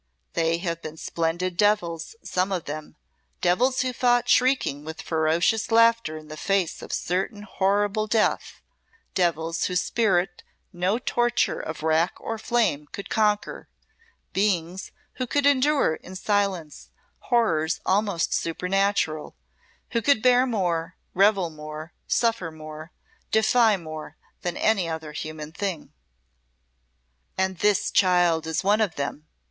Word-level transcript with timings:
They 0.33 0.57
have 0.57 0.81
been 0.81 0.97
splendid 0.97 1.55
devils, 1.57 2.15
some 2.23 2.51
of 2.51 2.65
them 2.65 2.95
devils 3.39 3.81
who 3.81 3.93
fought, 3.93 4.27
shrieking 4.27 4.83
with 4.83 4.99
ferocious 5.03 5.69
laughter 5.69 6.17
in 6.17 6.27
the 6.27 6.35
face 6.37 6.81
of 6.81 6.91
certain 6.91 7.43
horrible 7.43 8.07
death; 8.07 8.63
devils 9.13 9.65
whose 9.65 9.83
spirit 9.83 10.41
no 10.73 10.97
torture 10.97 11.59
of 11.59 11.83
rack 11.83 12.13
or 12.19 12.39
flame 12.39 12.87
could 12.91 13.11
conquer; 13.11 13.69
beings 14.33 14.91
who 15.17 15.27
could 15.27 15.45
endure 15.45 15.93
in 15.97 16.15
silence 16.15 16.89
horrors 17.29 17.79
almost 17.85 18.33
supernatural; 18.33 19.35
who 19.91 20.01
could 20.01 20.23
bear 20.23 20.47
more, 20.47 20.95
revel 21.13 21.51
more, 21.51 21.93
suffer 22.07 22.49
more, 22.49 22.91
defy 23.29 23.77
more 23.77 24.17
than 24.41 24.57
any 24.57 24.89
other 24.89 25.11
human 25.11 25.51
thing." 25.51 25.93
"And 27.37 27.59
this 27.59 27.91
child 27.91 28.47
is 28.47 28.63
one 28.63 28.81
of 28.81 28.95
them!" 28.95 29.27